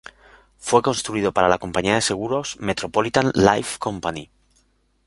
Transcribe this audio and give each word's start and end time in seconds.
Fue 0.57 0.81
construido 0.81 1.31
para 1.31 1.47
la 1.47 1.59
compañía 1.59 1.93
de 1.93 2.01
seguros 2.01 2.57
"Metropolitan 2.59 3.31
Life 3.35 3.77
Company". 3.77 4.31